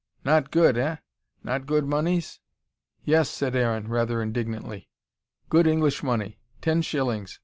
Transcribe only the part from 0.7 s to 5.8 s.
eh? Not good moneys?" "Yes," said Aaron, rather indignantly. "Good